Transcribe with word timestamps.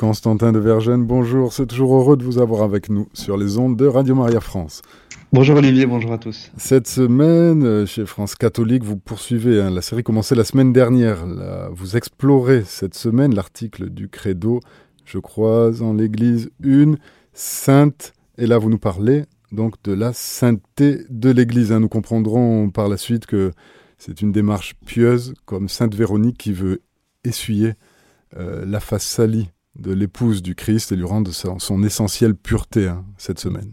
Constantin 0.00 0.50
de 0.50 0.58
Vergennes, 0.58 1.04
bonjour. 1.04 1.52
C'est 1.52 1.66
toujours 1.66 1.94
heureux 1.94 2.16
de 2.16 2.24
vous 2.24 2.38
avoir 2.38 2.62
avec 2.62 2.88
nous 2.88 3.06
sur 3.12 3.36
les 3.36 3.58
ondes 3.58 3.76
de 3.76 3.84
Radio 3.84 4.14
Maria 4.14 4.40
France. 4.40 4.80
Bonjour 5.30 5.58
Olivier, 5.58 5.84
bonjour 5.84 6.14
à 6.14 6.16
tous. 6.16 6.50
Cette 6.56 6.88
semaine, 6.88 7.64
euh, 7.64 7.84
chez 7.84 8.06
France 8.06 8.34
Catholique, 8.34 8.82
vous 8.82 8.96
poursuivez. 8.96 9.60
Hein, 9.60 9.68
la 9.68 9.82
série 9.82 10.02
commençait 10.02 10.34
la 10.34 10.44
semaine 10.44 10.72
dernière. 10.72 11.26
vous 11.72 11.98
explorez 11.98 12.62
cette 12.64 12.94
semaine 12.94 13.34
l'article 13.34 13.90
du 13.90 14.08
Credo. 14.08 14.60
Je 15.04 15.18
crois 15.18 15.82
en 15.82 15.92
l'Église 15.92 16.50
une 16.62 16.96
sainte. 17.34 18.14
Et 18.38 18.46
là, 18.46 18.56
vous 18.56 18.70
nous 18.70 18.78
parlez 18.78 19.24
donc 19.52 19.74
de 19.84 19.92
la 19.92 20.14
sainteté 20.14 21.00
de 21.10 21.28
l'Église. 21.28 21.72
Hein. 21.72 21.80
Nous 21.80 21.90
comprendrons 21.90 22.70
par 22.70 22.88
la 22.88 22.96
suite 22.96 23.26
que 23.26 23.50
c'est 23.98 24.22
une 24.22 24.32
démarche 24.32 24.76
pieuse, 24.86 25.34
comme 25.44 25.68
Sainte 25.68 25.94
Véronique 25.94 26.38
qui 26.38 26.54
veut 26.54 26.80
essuyer 27.22 27.74
euh, 28.38 28.64
la 28.64 28.80
face 28.80 29.04
salie 29.04 29.50
de 29.80 29.92
l'épouse 29.92 30.42
du 30.42 30.54
Christ 30.54 30.92
et 30.92 30.96
lui 30.96 31.04
rendre 31.04 31.30
son, 31.32 31.82
essentielle 31.82 32.34
pureté 32.34 32.86
hein, 32.86 33.04
cette 33.16 33.38
semaine. 33.38 33.72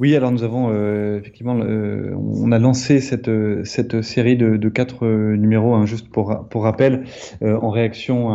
Oui, 0.00 0.14
alors 0.14 0.30
nous 0.30 0.42
avons 0.42 0.70
euh, 0.70 1.18
effectivement, 1.18 1.58
euh, 1.60 2.12
on 2.16 2.52
a 2.52 2.58
lancé 2.58 3.00
cette, 3.00 3.30
cette 3.64 4.02
série 4.02 4.36
de, 4.36 4.68
quatre 4.68 5.06
euh, 5.06 5.36
numéros, 5.36 5.74
hein, 5.74 5.86
juste 5.86 6.08
pour, 6.10 6.46
pour 6.48 6.64
rappel, 6.64 7.04
en 7.42 7.70
réaction 7.70 8.28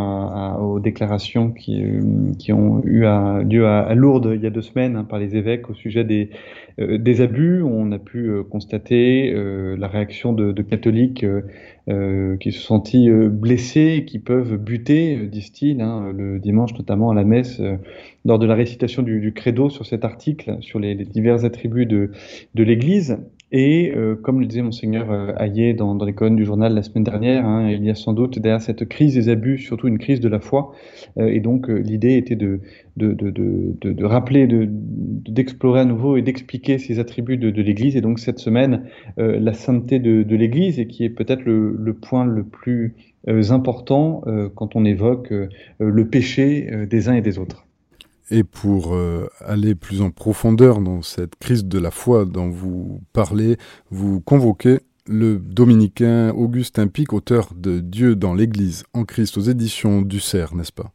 aux 0.61 0.79
déclarations 0.79 1.51
qui, 1.51 1.83
qui 2.37 2.53
ont 2.53 2.81
eu 2.83 3.05
lieu 3.45 3.67
à, 3.67 3.95
Lourdes 3.95 4.31
il 4.35 4.41
y 4.41 4.47
a 4.47 4.49
deux 4.49 4.61
semaines 4.61 4.95
hein, 4.95 5.03
par 5.03 5.19
les 5.19 5.35
évêques 5.35 5.69
au 5.69 5.73
sujet 5.73 6.03
des, 6.03 6.29
des 6.79 7.21
abus. 7.21 7.61
On 7.61 7.91
a 7.91 7.99
pu 7.99 8.31
constater 8.49 9.31
la 9.33 9.87
réaction 9.87 10.33
de, 10.33 10.61
catholiques 10.61 11.25
qui 11.87 12.51
se 12.51 12.59
sont 12.59 12.75
sentis 12.75 13.09
blessés 13.09 14.05
qui 14.07 14.19
peuvent 14.19 14.57
buter, 14.57 15.27
disent-ils, 15.27 15.81
hein, 15.81 16.11
le 16.15 16.39
dimanche 16.39 16.73
notamment 16.75 17.11
à 17.11 17.15
la 17.15 17.23
messe 17.23 17.61
lors 18.25 18.39
de 18.39 18.45
la 18.45 18.55
récitation 18.55 19.01
du, 19.01 19.33
credo 19.33 19.69
sur 19.69 19.85
cet 19.85 20.05
article, 20.05 20.57
sur 20.61 20.79
les, 20.79 20.95
divers 20.95 21.45
attributs 21.45 21.85
de 21.85 22.11
l'Église. 22.55 23.17
Et 23.51 23.91
euh, 23.95 24.15
comme 24.15 24.39
le 24.39 24.45
disait 24.45 24.61
monseigneur 24.61 25.11
euh, 25.11 25.33
Hayet 25.37 25.73
dans, 25.73 25.95
dans, 25.95 26.05
les 26.05 26.13
colonnes 26.13 26.35
du 26.35 26.45
journal 26.45 26.73
la 26.75 26.83
semaine 26.83 27.03
dernière, 27.03 27.47
hein, 27.47 27.71
il 27.71 27.83
y 27.83 27.89
a 27.89 27.95
sans 27.95 28.13
doute 28.13 28.37
derrière 28.37 28.61
cette 28.61 28.87
crise 28.87 29.15
des 29.15 29.27
abus 29.29 29.57
surtout 29.57 29.87
une 29.87 29.97
crise 29.97 30.19
de 30.19 30.29
la 30.29 30.39
foi. 30.39 30.73
Euh, 31.17 31.29
et 31.29 31.39
donc 31.39 31.67
euh, 31.67 31.79
l'idée 31.79 32.17
était 32.17 32.35
de, 32.35 32.59
de, 32.95 33.11
de, 33.11 34.05
rappeler, 34.05 34.47
d'explorer 34.47 35.79
à 35.79 35.85
nouveau 35.85 36.15
et 36.15 36.21
d'expliquer 36.21 36.77
ces 36.77 36.99
attributs 36.99 37.37
de, 37.37 37.61
l'Église. 37.61 37.95
Et 37.95 38.01
donc 38.01 38.19
cette 38.19 38.39
semaine, 38.39 38.83
la 39.17 39.53
sainteté 39.53 39.99
de, 39.99 40.35
l'Église, 40.35 40.79
et 40.79 40.87
qui 40.87 41.05
est 41.05 41.09
peut-être 41.09 41.43
le, 41.45 41.93
point 41.93 42.25
le 42.25 42.43
plus 42.43 42.95
important 43.25 44.21
quand 44.55 44.75
on 44.75 44.83
évoque 44.83 45.33
le 45.79 46.07
péché 46.09 46.69
des 46.89 47.07
uns 47.07 47.13
et 47.13 47.21
des 47.21 47.39
autres. 47.39 47.68
Et 48.31 48.43
pour 48.43 48.93
euh, 48.93 49.27
aller 49.43 49.73
plus 49.73 50.01
en 50.01 50.11
profondeur 50.11 50.81
dans 50.81 51.01
cette 51.01 51.35
crise 51.35 51.65
de 51.65 51.79
la 51.79 51.91
foi 51.91 52.25
dont 52.25 52.49
vous 52.49 53.01
parlez, 53.11 53.57
vous 53.89 54.21
convoquez 54.21 54.79
le 55.07 55.39
dominicain 55.39 56.31
Augustin 56.31 56.87
Pic, 56.87 57.13
auteur 57.13 57.49
de 57.55 57.79
Dieu 57.79 58.15
dans 58.15 58.35
l'Église 58.35 58.83
en 58.93 59.03
Christ 59.03 59.37
aux 59.37 59.41
éditions 59.41 60.03
du 60.03 60.19
Cerf, 60.19 60.53
n'est-ce 60.53 60.71
pas? 60.71 60.91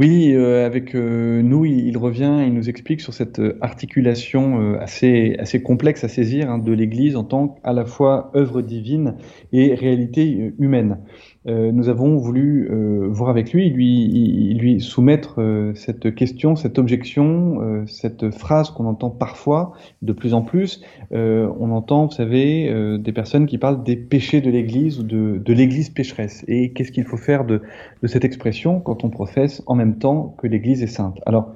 Oui, 0.00 0.32
euh, 0.34 0.66
avec 0.66 0.94
euh, 0.94 1.42
nous, 1.42 1.64
il, 1.66 1.96
revient, 1.98 2.42
il 2.44 2.54
nous 2.54 2.68
explique 2.68 3.00
sur 3.00 3.12
cette 3.12 3.40
articulation 3.60 4.74
assez, 4.80 5.36
assez 5.38 5.62
complexe 5.62 6.02
à 6.02 6.08
saisir 6.08 6.50
hein, 6.50 6.58
de 6.58 6.72
l'Église 6.72 7.14
en 7.14 7.24
tant 7.24 7.48
qu'à 7.48 7.72
la 7.72 7.84
fois 7.84 8.32
œuvre 8.34 8.62
divine 8.62 9.14
et 9.52 9.74
réalité 9.74 10.52
humaine. 10.58 10.98
Euh, 11.46 11.72
nous 11.72 11.88
avons 11.88 12.18
voulu 12.18 12.68
euh, 12.70 13.08
voir 13.08 13.30
avec 13.30 13.52
lui, 13.54 13.70
lui, 13.70 14.54
lui 14.54 14.80
soumettre 14.80 15.40
euh, 15.40 15.72
cette 15.74 16.14
question, 16.14 16.54
cette 16.54 16.78
objection, 16.78 17.84
cette 17.86 18.30
phrase 18.30 18.70
qu'on 18.70 18.86
entend 18.86 19.10
parfois, 19.10 19.72
de 20.02 20.12
plus 20.12 20.34
en 20.34 20.42
plus. 20.42 20.82
on 21.12 21.70
entend, 21.70 22.06
vous 22.06 22.12
savez, 22.12 22.98
des 22.98 23.12
personnes 23.12 23.46
qui 23.46 23.58
parlent 23.58 23.82
des 23.82 23.96
péchés 23.96 24.40
de 24.40 24.50
l'Église 24.50 24.98
ou 24.98 25.02
de, 25.02 25.40
de 25.42 25.52
l'Église 25.52 25.90
pécheresse. 25.90 26.44
Et 26.48 26.72
qu'est-ce 26.72 26.92
qu'il 26.92 27.04
faut 27.04 27.16
faire 27.16 27.44
de, 27.44 27.62
de, 28.02 28.06
cette 28.06 28.24
expression 28.24 28.80
quand 28.80 29.04
on 29.04 29.10
professe 29.10 29.62
en 29.66 29.74
même 29.74 29.98
temps 29.98 30.34
que 30.38 30.46
l'Église 30.46 30.82
est 30.82 30.88
sainte? 30.88 31.18
Alors, 31.26 31.54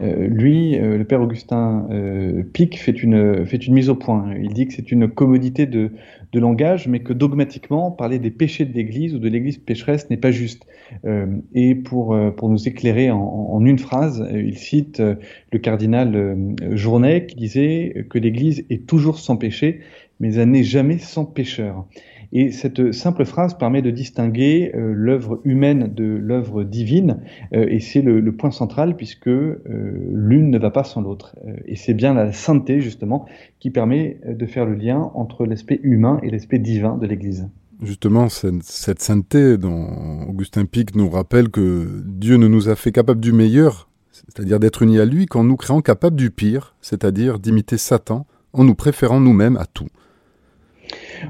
euh, 0.00 0.26
lui, 0.26 0.78
euh, 0.78 0.96
le 0.96 1.04
père 1.04 1.20
Augustin 1.20 1.86
euh, 1.90 2.42
Pic, 2.42 2.78
fait 2.78 3.02
une, 3.02 3.44
mise 3.68 3.90
au 3.90 3.94
point. 3.94 4.34
Il 4.40 4.54
dit 4.54 4.66
que 4.66 4.72
c'est 4.72 4.90
une 4.90 5.08
commodité 5.08 5.66
de, 5.66 5.90
langage, 6.34 6.88
mais 6.88 7.00
que 7.00 7.12
dogmatiquement, 7.12 7.90
parler 7.90 8.18
des 8.18 8.30
péchés 8.30 8.64
de 8.64 8.72
l'Église 8.72 9.14
ou 9.14 9.18
de 9.18 9.28
l'Église 9.28 9.58
pécheresse 9.58 10.08
n'est 10.08 10.16
pas 10.16 10.30
juste. 10.30 10.66
Et 11.54 11.74
pour, 11.74 12.16
pour 12.36 12.48
nous 12.48 12.68
éclairer 12.68 13.10
en, 13.10 13.20
en 13.20 13.64
une 13.66 13.78
phrase, 13.78 14.26
il 14.34 14.56
cite 14.56 15.00
le 15.00 15.58
cardinal 15.58 16.36
Journet 16.70 17.26
qui 17.26 17.36
disait 17.36 18.06
que 18.08 18.18
l'Église 18.18 18.64
est 18.70 18.86
toujours 18.86 19.18
sans 19.18 19.36
péché, 19.36 19.80
mais 20.20 20.34
elle 20.36 20.50
n'est 20.50 20.64
jamais 20.64 20.96
sans 20.96 21.26
pécheur. 21.26 21.86
Et 22.32 22.50
cette 22.50 22.92
simple 22.92 23.26
phrase 23.26 23.58
permet 23.58 23.82
de 23.82 23.90
distinguer 23.90 24.72
euh, 24.74 24.92
l'œuvre 24.94 25.40
humaine 25.44 25.92
de 25.94 26.04
l'œuvre 26.04 26.64
divine, 26.64 27.18
euh, 27.54 27.66
et 27.68 27.78
c'est 27.78 28.00
le, 28.00 28.32
point 28.32 28.50
central 28.50 28.96
puisque 28.96 29.28
euh, 29.28 29.60
l'une 30.14 30.50
ne 30.50 30.58
va 30.58 30.70
pas 30.70 30.84
sans 30.84 31.02
l'autre. 31.02 31.36
Et 31.66 31.76
c'est 31.76 31.92
bien 31.92 32.14
la 32.14 32.32
sainteté, 32.32 32.80
justement, 32.80 33.26
qui 33.60 33.70
permet 33.70 34.18
de 34.26 34.46
faire 34.46 34.64
le 34.64 34.74
lien 34.74 35.10
entre 35.14 35.44
l'aspect 35.44 35.78
humain 35.82 36.18
et 36.22 36.30
l'aspect 36.30 36.58
divin 36.58 36.96
de 36.96 37.06
l'Église. 37.06 37.48
Justement, 37.82 38.28
cette, 38.28 39.02
sainteté 39.02 39.58
dont 39.58 39.88
Augustin 40.28 40.64
Pic 40.64 40.94
nous 40.96 41.10
rappelle 41.10 41.50
que 41.50 42.02
Dieu 42.06 42.36
ne 42.36 42.48
nous 42.48 42.68
a 42.68 42.76
fait 42.76 42.92
capables 42.92 43.20
du 43.20 43.32
meilleur, 43.32 43.88
c'est-à-dire 44.12 44.58
d'être 44.58 44.82
unis 44.82 45.00
à 45.00 45.04
lui, 45.04 45.26
qu'en 45.26 45.44
nous 45.44 45.56
créant 45.56 45.82
capables 45.82 46.16
du 46.16 46.30
pire, 46.30 46.74
c'est-à-dire 46.80 47.38
d'imiter 47.38 47.76
Satan, 47.76 48.26
en 48.52 48.64
nous 48.64 48.74
préférant 48.74 49.20
nous-mêmes 49.20 49.56
à 49.56 49.66
tout. 49.66 49.88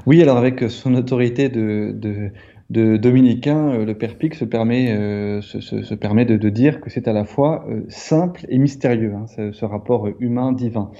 Oui, 0.05 0.21
alors 0.21 0.37
avec 0.37 0.69
son 0.69 0.95
autorité 0.95 1.49
de, 1.49 2.31
dominicain, 2.69 3.73
euh, 3.73 3.85
le 3.85 3.95
Père 3.95 4.17
Pic 4.17 4.35
se 4.35 4.45
permet, 4.45 4.91
euh, 4.91 5.41
de, 5.41 6.49
dire 6.49 6.81
que 6.81 6.89
c'est 6.89 7.07
à 7.07 7.13
la 7.13 7.25
fois 7.25 7.65
euh, 7.69 7.83
simple 7.89 8.45
et 8.49 8.57
mystérieux, 8.57 9.13
hein, 9.15 9.25
ce, 9.27 9.65
rapport 9.65 10.09
humain-divin. 10.19 10.91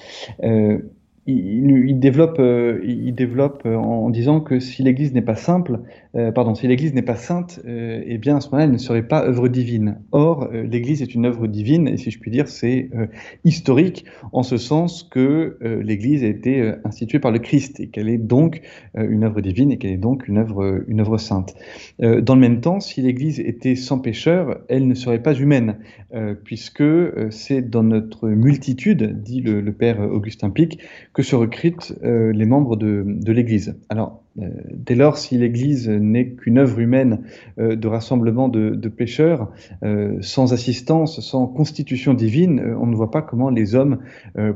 Euh, 0.43 0.79
il, 1.25 1.87
il, 1.87 1.99
développe, 1.99 2.37
euh, 2.39 2.79
il 2.83 3.13
développe 3.15 3.65
en 3.65 4.09
disant 4.09 4.41
que 4.41 4.59
si 4.59 4.83
l'Église 4.83 5.13
n'est 5.13 5.21
pas 5.21 5.35
simple, 5.35 5.79
euh, 6.15 6.31
pardon, 6.31 6.53
si 6.53 6.67
l'Église 6.67 6.93
n'est 6.93 7.01
pas 7.01 7.15
sainte, 7.15 7.59
euh, 7.65 8.03
eh 8.05 8.17
bien 8.19 8.37
à 8.37 8.41
ce 8.41 8.47
moment-là, 8.49 8.65
elle 8.65 8.71
ne 8.71 8.77
serait 8.77 9.07
pas 9.07 9.25
œuvre 9.25 9.47
divine. 9.47 9.97
Or, 10.11 10.49
euh, 10.53 10.63
l'Église 10.63 11.01
est 11.01 11.15
une 11.15 11.25
œuvre 11.25 11.47
divine, 11.47 11.87
et 11.87 11.97
si 11.97 12.11
je 12.11 12.19
puis 12.19 12.29
dire, 12.29 12.47
c'est 12.47 12.89
euh, 12.95 13.07
historique, 13.45 14.05
en 14.31 14.43
ce 14.43 14.57
sens 14.57 15.03
que 15.03 15.57
euh, 15.63 15.81
l'Église 15.81 16.23
a 16.23 16.27
été 16.27 16.73
instituée 16.83 17.19
par 17.19 17.31
le 17.31 17.39
Christ, 17.39 17.79
et 17.79 17.87
qu'elle 17.87 18.09
est 18.09 18.17
donc 18.17 18.61
une 18.95 19.23
œuvre 19.23 19.41
divine, 19.41 19.71
et 19.71 19.77
qu'elle 19.77 19.91
est 19.91 19.97
donc 19.97 20.27
une 20.27 20.37
œuvre, 20.37 20.83
une 20.87 20.99
œuvre 20.99 21.17
sainte. 21.17 21.55
dans 21.99 22.35
le 22.35 22.41
même 22.41 22.61
temps, 22.61 22.79
si 22.79 23.01
l'Église 23.01 23.39
était 23.39 23.75
sans 23.75 23.99
pécheur, 23.99 24.61
elle 24.69 24.87
ne 24.87 24.93
serait 24.93 25.21
pas 25.21 25.33
humaine, 25.33 25.77
puisque 26.43 26.83
c'est 27.31 27.61
dans 27.61 27.83
notre 27.83 28.29
multitude, 28.29 29.21
dit 29.21 29.41
le, 29.41 29.61
le 29.61 29.71
Père 29.73 29.99
Augustin 29.99 30.49
Pic, 30.49 30.79
que 31.13 31.21
se 31.21 31.35
recrutent 31.35 31.93
les 32.03 32.45
membres 32.45 32.75
de, 32.75 33.03
de 33.05 33.31
l'Église. 33.31 33.75
Alors, 33.89 34.23
euh, 34.41 34.49
dès 34.71 34.95
lors, 34.95 35.17
si 35.17 35.37
l'Église 35.37 35.87
n'est 35.87 36.29
qu'une 36.29 36.57
œuvre 36.57 36.79
humaine 36.79 37.21
euh, 37.59 37.75
de 37.75 37.87
rassemblement 37.87 38.49
de, 38.49 38.71
de 38.71 38.89
pécheurs, 38.89 39.51
euh, 39.83 40.17
sans 40.21 40.53
assistance, 40.53 41.19
sans 41.19 41.45
constitution 41.45 42.13
divine, 42.13 42.75
on 42.79 42.87
ne 42.87 42.95
voit 42.95 43.11
pas 43.11 43.21
comment 43.21 43.49
les 43.49 43.75
hommes 43.75 43.99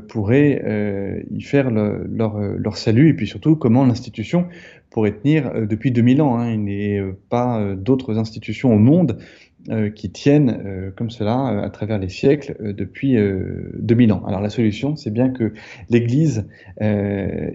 pourraient 0.08 1.24
y 1.30 1.42
faire 1.42 1.70
le, 1.70 2.06
leur, 2.10 2.38
leur, 2.38 2.76
salut, 2.76 3.10
et 3.10 3.14
puis 3.14 3.26
surtout 3.26 3.56
comment 3.56 3.84
l'institution 3.84 4.46
pourrait 4.90 5.12
tenir 5.12 5.66
depuis 5.66 5.90
2000 5.90 6.22
ans. 6.22 6.38
Hein. 6.38 6.52
Il 6.52 6.64
n'est 6.64 7.02
pas 7.28 7.74
d'autres 7.74 8.18
institutions 8.18 8.74
au 8.74 8.78
monde 8.78 9.18
euh, 9.70 9.90
qui 9.90 10.08
tiennent 10.08 10.62
euh, 10.64 10.90
comme 10.96 11.10
cela 11.10 11.50
euh, 11.50 11.62
à 11.64 11.68
travers 11.68 11.98
les 11.98 12.08
siècles 12.08 12.56
depuis 12.74 13.16
2000 13.74 14.12
ans. 14.12 14.22
Alors 14.24 14.40
la 14.40 14.50
solution, 14.50 14.94
c'est 14.94 15.10
bien 15.10 15.30
que 15.30 15.52
l'Église 15.90 16.46
est, 16.80 16.86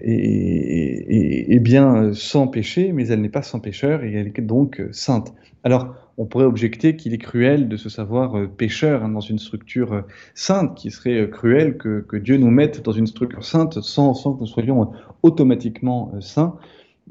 est, 0.04 1.54
est, 1.54 1.58
bien 1.60 2.12
sans 2.12 2.46
péché, 2.46 2.92
mais 2.92 3.08
elle 3.08 3.22
n'est 3.22 3.30
pas 3.30 3.42
sans 3.42 3.58
pécheur 3.58 4.04
et 4.04 4.12
elle 4.12 4.26
est 4.26 4.40
donc 4.42 4.82
sainte. 4.92 5.32
Alors 5.64 5.94
on 6.18 6.26
pourrait 6.26 6.44
objecter 6.44 6.94
qu'il 6.94 7.14
est 7.14 7.18
cruel 7.18 7.68
de 7.68 7.76
se 7.78 7.88
savoir 7.88 8.50
pécheur 8.50 9.02
hein, 9.02 9.08
dans 9.08 9.20
une 9.20 9.38
structure 9.38 10.04
sainte, 10.34 10.76
qui 10.76 10.90
serait 10.90 11.28
cruel 11.30 11.78
que, 11.78 12.04
que, 12.06 12.18
Dieu 12.18 12.36
nous 12.36 12.50
mette 12.50 12.84
dans 12.84 12.92
une 12.92 13.06
structure 13.06 13.44
sainte 13.44 13.80
sans, 13.80 14.12
sans 14.12 14.34
que 14.34 14.40
nous 14.40 14.46
soyons 14.46 14.92
automatiquement 15.22 16.12
saints. 16.20 16.58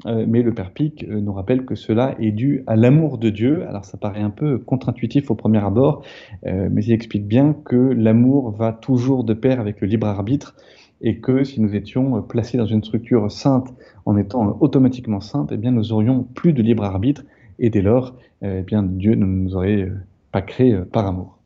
Euh, 0.06 0.24
mais 0.28 0.42
le 0.42 0.52
Père 0.52 0.72
Pic 0.72 1.04
euh, 1.04 1.20
nous 1.20 1.32
rappelle 1.32 1.64
que 1.64 1.74
cela 1.74 2.16
est 2.18 2.32
dû 2.32 2.64
à 2.66 2.76
l'amour 2.76 3.18
de 3.18 3.30
Dieu. 3.30 3.66
Alors 3.68 3.84
ça 3.84 3.96
paraît 3.96 4.20
un 4.20 4.30
peu 4.30 4.58
contre-intuitif 4.58 5.30
au 5.30 5.34
premier 5.34 5.64
abord, 5.64 6.02
euh, 6.46 6.68
mais 6.70 6.84
il 6.84 6.92
explique 6.92 7.26
bien 7.26 7.54
que 7.64 7.76
l'amour 7.76 8.50
va 8.50 8.72
toujours 8.72 9.24
de 9.24 9.34
pair 9.34 9.60
avec 9.60 9.80
le 9.80 9.86
libre 9.86 10.06
arbitre 10.06 10.56
et 11.00 11.20
que 11.20 11.44
si 11.44 11.60
nous 11.60 11.74
étions 11.74 12.22
placés 12.22 12.58
dans 12.58 12.66
une 12.66 12.82
structure 12.82 13.30
sainte 13.30 13.72
en 14.04 14.16
étant 14.16 14.56
automatiquement 14.60 15.20
sainte, 15.20 15.50
eh 15.52 15.56
bien 15.56 15.70
nous 15.70 15.92
aurions 15.92 16.24
plus 16.24 16.52
de 16.52 16.62
libre 16.62 16.84
arbitre 16.84 17.24
et 17.58 17.70
dès 17.70 17.82
lors, 17.82 18.16
eh 18.42 18.62
bien 18.62 18.82
Dieu 18.82 19.14
ne 19.14 19.26
nous 19.26 19.54
aurait 19.54 19.90
pas 20.32 20.42
créé 20.42 20.76
par 20.92 21.06
amour. 21.06 21.38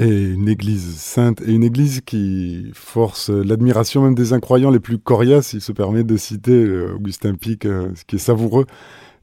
Et 0.00 0.30
une 0.32 0.48
église 0.48 0.96
sainte, 0.96 1.42
et 1.42 1.52
une 1.52 1.62
église 1.62 2.00
qui 2.00 2.70
force 2.72 3.28
l'admiration 3.28 4.02
même 4.02 4.14
des 4.14 4.32
incroyants 4.32 4.70
les 4.70 4.80
plus 4.80 4.96
coriaces. 4.96 5.52
Il 5.52 5.60
se 5.60 5.72
permet 5.72 6.04
de 6.04 6.16
citer 6.16 6.52
euh, 6.52 6.94
Augustin 6.94 7.34
Pic, 7.34 7.66
euh, 7.66 7.90
ce 7.94 8.06
qui 8.06 8.16
est 8.16 8.18
savoureux, 8.18 8.64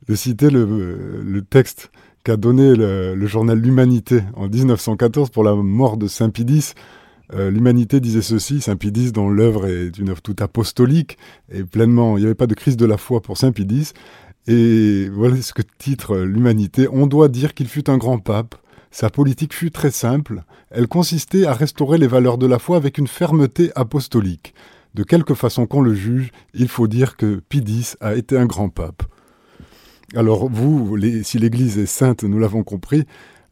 de 0.07 0.13
citer 0.13 0.51
le, 0.51 1.41
texte 1.50 1.89
qu'a 2.24 2.38
donné 2.38 2.75
le, 2.75 3.25
journal 3.25 3.57
L'Humanité 3.57 4.21
en 4.35 4.47
1914 4.47 5.31
pour 5.31 5.44
la 5.44 5.56
mort 5.56 5.97
de 5.97 6.06
Saint 6.06 6.29
Pidis. 6.29 6.74
Euh, 7.33 7.50
L'Humanité 7.50 8.00
disait 8.00 8.21
ceci, 8.21 8.62
Saint 8.62 8.75
Pidis, 8.75 9.12
dont 9.12 9.30
l'œuvre 9.30 9.65
est 9.65 9.97
une 9.97 10.09
œuvre 10.09 10.21
toute 10.21 10.44
apostolique 10.44 11.18
et 11.51 11.63
pleinement, 11.63 12.18
il 12.18 12.19
n'y 12.19 12.27
avait 12.27 12.35
pas 12.35 12.45
de 12.45 12.53
crise 12.53 12.77
de 12.77 12.85
la 12.85 12.97
foi 12.97 13.21
pour 13.21 13.35
Saint 13.39 13.51
Pidis. 13.51 13.94
Et 14.45 15.09
voilà 15.09 15.41
ce 15.41 15.53
que 15.53 15.63
titre 15.80 16.18
L'Humanité. 16.19 16.88
On 16.91 17.07
doit 17.07 17.30
dire 17.30 17.56
qu'il 17.56 17.68
fut 17.68 17.89
un 17.89 17.97
grand 17.97 18.19
pape, 18.19 18.53
sa 18.91 19.09
politique 19.09 19.53
fut 19.53 19.71
très 19.71 19.91
simple, 19.91 20.43
elle 20.69 20.87
consistait 20.87 21.45
à 21.45 21.53
restaurer 21.53 21.97
les 21.97 22.07
valeurs 22.07 22.37
de 22.37 22.47
la 22.47 22.59
foi 22.59 22.77
avec 22.77 22.97
une 22.97 23.07
fermeté 23.07 23.71
apostolique. 23.75 24.53
De 24.93 25.03
quelque 25.03 25.33
façon 25.33 25.67
qu'on 25.67 25.81
le 25.81 25.93
juge, 25.93 26.31
il 26.53 26.67
faut 26.67 26.87
dire 26.87 27.17
que 27.17 27.41
Pidis 27.49 27.93
a 27.99 28.15
été 28.15 28.37
un 28.37 28.45
grand 28.45 28.69
pape. 28.69 29.03
Alors 30.15 30.49
vous, 30.49 30.97
si 31.23 31.37
l'Église 31.37 31.77
est 31.77 31.85
sainte, 31.85 32.23
nous 32.23 32.39
l'avons 32.39 32.63
compris, 32.63 33.05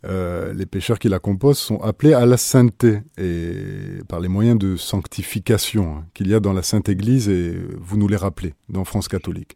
euh, 0.06 0.54
les 0.54 0.66
pécheurs 0.66 1.00
qui 1.00 1.10
la 1.10 1.20
composent 1.20 1.58
sont 1.58 1.82
appelés 1.82 2.14
à 2.14 2.26
la 2.26 2.38
sainteté 2.38 3.02
et 3.18 4.04
par 4.08 4.20
les 4.20 4.28
moyens 4.28 4.58
de 4.58 4.76
sanctification 4.76 5.98
hein, 5.98 6.06
qu'il 6.14 6.28
y 6.28 6.34
a 6.34 6.40
dans 6.40 6.54
la 6.54 6.62
Sainte 6.62 6.90
Église 6.90 7.28
et 7.28 7.58
vous 7.80 7.98
nous 7.98 8.08
les 8.08 8.16
rappelez 8.16 8.54
dans 8.70 8.86
France 8.86 9.08
catholique. 9.08 9.56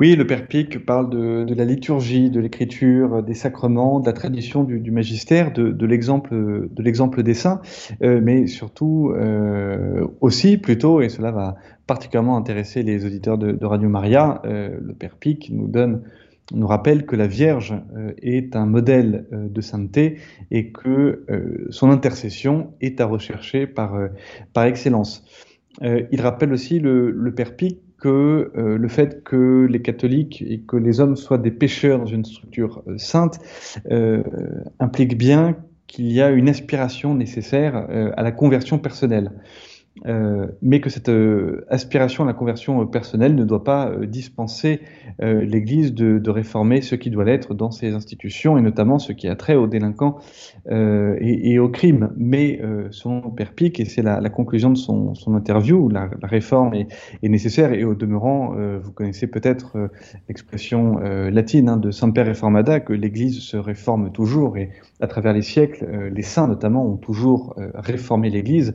Oui, 0.00 0.16
le 0.16 0.26
Père 0.26 0.46
Pic 0.46 0.84
parle 0.84 1.10
de, 1.10 1.54
la 1.54 1.64
liturgie, 1.64 2.30
de 2.30 2.40
l'écriture, 2.40 3.22
des 3.22 3.34
sacrements, 3.34 4.00
de 4.00 4.06
la 4.06 4.12
tradition 4.12 4.64
du, 4.64 4.90
magistère, 4.90 5.52
de, 5.52 5.86
l'exemple 5.86 7.22
des 7.22 7.34
saints, 7.34 7.60
euh, 8.02 8.20
mais 8.22 8.46
surtout 8.46 9.12
euh, 9.14 10.06
aussi 10.20 10.56
plutôt, 10.56 11.00
et 11.00 11.08
cela 11.08 11.30
va 11.30 11.56
particulièrement 11.86 12.36
intéresser 12.36 12.82
les 12.82 13.04
auditeurs 13.04 13.38
de, 13.38 13.64
Radio 13.64 13.88
Maria, 13.88 14.40
euh, 14.44 14.78
le 14.80 14.94
Père 14.94 15.16
Pic 15.16 15.50
nous 15.50 15.68
donne 15.68 16.02
nous 16.54 16.66
rappelle 16.66 17.04
que 17.04 17.14
la 17.14 17.26
Vierge 17.26 17.74
est 18.22 18.56
un 18.56 18.64
modèle 18.64 19.26
de 19.30 19.60
sainteté 19.60 20.16
et 20.50 20.72
que 20.72 21.26
son 21.68 21.90
intercession 21.90 22.72
est 22.80 23.02
à 23.02 23.04
rechercher 23.04 23.66
par, 23.66 23.98
excellence. 24.56 25.26
il 25.82 26.20
rappelle 26.22 26.54
aussi 26.54 26.78
le 26.78 27.34
Père 27.36 27.54
Pic 27.54 27.80
que 27.98 28.52
euh, 28.56 28.78
le 28.78 28.88
fait 28.88 29.24
que 29.24 29.66
les 29.68 29.82
catholiques 29.82 30.42
et 30.42 30.60
que 30.60 30.76
les 30.76 31.00
hommes 31.00 31.16
soient 31.16 31.38
des 31.38 31.50
pécheurs 31.50 31.98
dans 31.98 32.06
une 32.06 32.24
structure 32.24 32.82
euh, 32.86 32.96
sainte 32.96 33.38
euh, 33.90 34.22
implique 34.78 35.18
bien 35.18 35.56
qu'il 35.86 36.12
y 36.12 36.20
a 36.20 36.30
une 36.30 36.48
aspiration 36.48 37.14
nécessaire 37.14 37.74
à 38.14 38.22
la 38.22 38.30
conversion 38.30 38.78
personnelle. 38.78 39.32
Euh, 40.06 40.46
mais 40.62 40.80
que 40.80 40.90
cette 40.90 41.08
euh, 41.08 41.64
aspiration 41.68 42.24
à 42.24 42.26
la 42.26 42.32
conversion 42.32 42.82
euh, 42.82 42.84
personnelle 42.84 43.34
ne 43.34 43.44
doit 43.44 43.64
pas 43.64 43.92
dispenser 44.06 44.80
l'Église 45.20 45.94
de, 45.94 46.30
réformer 46.30 46.82
ce 46.82 46.94
qui 46.94 47.10
doit 47.10 47.24
l'être 47.24 47.54
dans 47.54 47.70
ses 47.70 47.94
institutions, 47.94 48.58
et 48.58 48.60
notamment 48.60 48.98
ce 48.98 49.12
qui 49.12 49.26
a 49.28 49.34
trait 49.34 49.56
aux 49.56 49.66
délinquants 49.66 50.18
et, 50.70 51.58
aux 51.58 51.68
crimes. 51.68 52.10
Mais 52.16 52.60
son 52.90 53.22
Père 53.30 53.52
Pic, 53.52 53.80
et 53.80 53.84
c'est 53.84 54.02
la, 54.02 54.28
conclusion 54.28 54.70
de 54.70 54.76
son, 54.76 55.14
interview, 55.34 55.88
la, 55.88 56.10
réforme 56.22 56.74
est, 56.74 56.88
nécessaire, 57.22 57.72
et 57.72 57.84
au 57.84 57.94
demeurant, 57.94 58.54
vous 58.80 58.92
connaissez 58.92 59.26
peut-être 59.26 59.90
l'expression 60.28 60.98
latine 60.98 61.68
hein, 61.68 61.76
de 61.78 61.90
Semper 61.90 62.22
Reformata, 62.22 62.80
que 62.80 62.92
l'Église 62.92 63.40
se 63.40 63.56
réforme 63.56 64.12
toujours, 64.12 64.56
et 64.56 64.70
à 65.00 65.06
travers 65.06 65.32
les 65.32 65.42
siècles, 65.42 66.10
les 66.14 66.22
saints 66.22 66.46
notamment 66.46 66.86
ont 66.86 66.96
toujours 66.96 67.56
réformé 67.74 68.30
l'Église. 68.30 68.74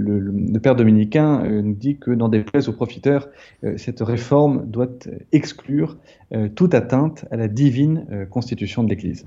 Le, 0.00 0.58
père 0.60 0.76
dominicain 0.76 1.44
euh, 1.44 1.62
nous 1.62 1.74
dit 1.74 1.96
que 1.98 2.10
dans 2.10 2.28
des 2.28 2.40
plaies 2.40 2.68
aux 2.68 2.72
profiteurs, 2.72 3.28
euh, 3.64 3.76
cette 3.76 4.00
réforme 4.00 4.66
doit 4.66 4.88
exclure 5.32 5.96
euh, 6.32 6.48
toute 6.48 6.74
atteinte 6.74 7.24
à 7.30 7.36
la 7.36 7.48
divine 7.48 8.06
constitution 8.30 8.84
de 8.84 8.90
l'Église. 8.90 9.26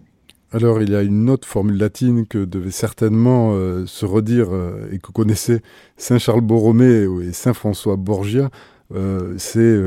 Alors, 0.51 0.81
il 0.81 0.91
y 0.91 0.95
a 0.95 1.01
une 1.01 1.29
autre 1.29 1.47
formule 1.47 1.77
latine 1.77 2.27
que 2.27 2.45
devait 2.45 2.69
certainement 2.69 3.55
se 3.87 4.05
redire 4.05 4.49
et 4.91 4.99
que 4.99 5.11
connaissait 5.11 5.61
Saint 5.97 6.19
Charles 6.19 6.41
Borromée 6.41 7.07
et 7.23 7.33
Saint 7.33 7.53
François 7.53 7.95
Borgia. 7.95 8.51
c'est 9.37 9.81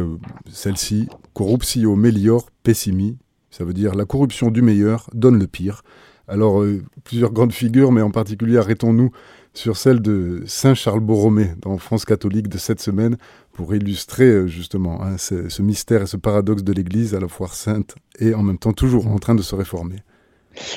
celle-ci, 0.50 1.08
corruptio 1.34 1.94
melior 1.94 2.50
pessimi. 2.64 3.16
Ça 3.50 3.64
veut 3.64 3.74
dire 3.74 3.94
la 3.94 4.06
corruption 4.06 4.50
du 4.50 4.60
meilleur 4.60 5.08
donne 5.14 5.38
le 5.38 5.46
pire. 5.46 5.82
Alors, 6.26 6.64
plusieurs 7.04 7.30
grandes 7.30 7.52
figures, 7.52 7.92
mais 7.92 8.02
en 8.02 8.10
particulier, 8.10 8.58
arrêtons-nous 8.58 9.12
sur 9.56 9.76
celle 9.76 10.00
de 10.00 10.42
Saint 10.46 10.74
Charles 10.74 11.00
Borromée 11.00 11.52
dans 11.62 11.78
France 11.78 12.04
catholique 12.04 12.48
de 12.48 12.58
cette 12.58 12.80
semaine 12.80 13.16
pour 13.52 13.74
illustrer 13.74 14.26
euh, 14.26 14.46
justement 14.46 15.02
hein, 15.02 15.16
ce, 15.16 15.62
mystère 15.62 16.02
et 16.02 16.06
ce 16.06 16.18
paradoxe 16.18 16.62
de 16.62 16.72
l'Église 16.72 17.14
à 17.14 17.20
la 17.20 17.28
fois 17.28 17.48
sainte 17.48 17.94
et 18.18 18.34
en 18.34 18.42
même 18.42 18.58
temps 18.58 18.74
toujours 18.74 19.06
en 19.06 19.18
train 19.18 19.34
de 19.34 19.42
se 19.42 19.54
réformer. 19.54 19.96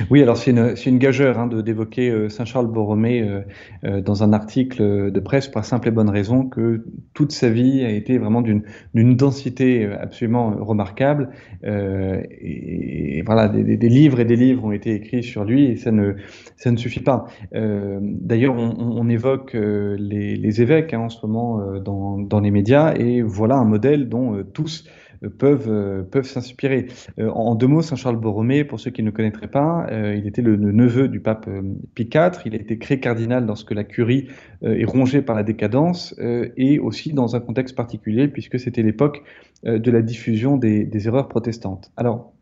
Oui, 0.09 0.21
alors 0.21 0.37
c'est 0.37 0.51
une, 0.51 0.75
une 0.85 0.97
gageure 0.97 1.39
hein, 1.39 1.47
d'évoquer 1.47 2.09
euh, 2.09 2.29
Saint 2.29 2.45
Charles 2.45 2.67
Borromée 2.67 3.21
euh, 3.21 3.41
euh, 3.85 4.01
dans 4.01 4.23
un 4.23 4.33
article 4.33 5.11
de 5.11 5.19
presse 5.19 5.47
pour 5.47 5.59
la 5.59 5.63
simple 5.63 5.87
et 5.87 5.91
bonne 5.91 6.09
raison 6.09 6.45
que 6.45 6.83
toute 7.13 7.31
sa 7.31 7.49
vie 7.49 7.83
a 7.83 7.89
été 7.89 8.17
vraiment 8.17 8.41
d'une 8.41 9.15
densité 9.15 9.85
absolument 9.85 10.55
remarquable. 10.59 11.29
Et, 11.63 13.21
voilà, 13.25 13.47
des, 13.47 13.77
des, 13.77 13.89
livres 13.89 14.19
et 14.19 14.25
des 14.25 14.35
livres 14.35 14.65
ont 14.65 14.71
été 14.71 14.93
écrits 14.93 15.23
sur 15.23 15.43
lui 15.43 15.65
et 15.65 15.75
ça 15.75 15.91
ne 15.91 16.15
ça 16.55 16.71
ne 16.71 16.77
suffit 16.77 17.01
pas. 17.01 17.25
D'ailleurs, 17.51 18.55
on, 18.55 18.75
on, 18.79 19.09
évoque 19.09 19.53
les, 19.53 20.35
les 20.35 20.61
évêques 20.61 20.93
hein, 20.93 20.99
en 20.99 21.09
ce 21.09 21.25
moment 21.25 21.79
dans 21.79 22.17
dans 22.17 22.39
les 22.39 22.51
médias 22.51 22.93
et 22.95 23.21
voilà 23.21 23.55
un 23.55 23.65
modèle 23.65 24.09
dont 24.09 24.43
tous 24.53 24.85
peuvent, 25.27 25.69
euh, 25.69 26.03
peuvent 26.03 26.25
s'inspirer. 26.25 26.87
Euh, 27.19 27.29
en, 27.29 27.55
deux 27.55 27.67
mots, 27.67 27.81
Saint 27.81 27.95
Charles 27.95 28.17
Borromée, 28.17 28.63
pour 28.63 28.79
ceux 28.79 28.91
qui 28.91 29.03
ne 29.03 29.11
connaîtraient 29.11 29.49
pas, 29.49 29.87
euh, 29.91 30.15
il 30.15 30.27
était 30.27 30.41
le, 30.41 30.55
neveu 30.55 31.07
du 31.07 31.19
pape 31.19 31.49
Pie 31.95 32.09
IV. 32.13 32.31
Il 32.45 32.53
a 32.53 32.57
été 32.57 32.77
créé 32.77 32.99
cardinal 32.99 33.45
lorsque 33.45 33.71
la 33.71 33.83
curie 33.83 34.27
est 34.61 34.85
rongée 34.85 35.21
par 35.21 35.35
la 35.35 35.43
décadence 35.43 36.15
et 36.57 36.79
aussi 36.79 37.13
dans 37.13 37.35
un 37.35 37.39
contexte 37.39 37.75
particulier 37.75 38.27
puisque 38.27 38.59
c'était 38.59 38.83
l'époque 38.83 39.23
de 39.63 39.91
la 39.91 40.01
diffusion 40.01 40.57
des, 40.57 40.83
des 40.85 41.07
erreurs 41.07 41.27
protestantes. 41.27 41.91
Alors, 41.97 42.33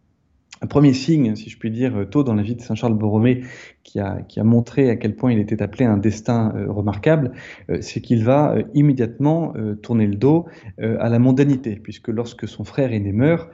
un 0.62 0.68
premier 0.68 0.94
signe, 0.94 1.36
si 1.36 1.50
je 1.50 1.58
puis 1.58 1.72
dire, 1.72 2.08
tôt 2.10 2.24
dans 2.24 2.34
la 2.34 2.44
vie 2.44 2.56
de 2.56 2.62
Saint 2.62 2.76
Charles 2.76 2.98
Borromée, 2.98 3.44
qui 3.84 4.00
a, 4.00 4.22
qui 4.28 4.40
a 4.40 4.44
montré 4.44 4.90
à 4.90 4.96
quel 4.96 5.16
point 5.16 5.32
il 5.32 5.40
était 5.40 5.62
appelé 5.62 5.86
à 5.86 5.92
un 5.92 5.98
destin 5.98 6.54
euh, 6.56 6.72
remarquable, 6.72 7.32
euh, 7.70 7.78
c'est 7.82 8.02
qu'il 8.02 8.24
va 8.24 8.54
euh, 8.54 8.64
immédiatement 8.74 9.54
tourner 9.82 10.08
le 10.08 10.16
dos 10.16 10.46
à 10.80 11.10
la 11.10 11.20
mondanité, 11.20 11.76
puisque 11.76 12.10
lorsque 12.10 12.48
son 12.48 12.64
frère 12.64 12.92
aîné 12.92 13.12
meurt, 13.12 13.50